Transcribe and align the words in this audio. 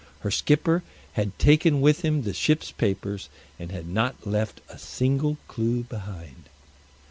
Her 0.21 0.31
skipper 0.31 0.81
had 1.13 1.37
taken 1.37 1.79
with 1.79 2.01
him 2.03 2.23
the 2.23 2.33
ship's 2.33 2.71
papers, 2.71 3.29
and 3.59 3.71
had 3.71 3.87
not 3.87 4.25
left 4.25 4.59
a 4.67 4.79
single 4.79 5.37
clue 5.47 5.83
behind. 5.83 6.49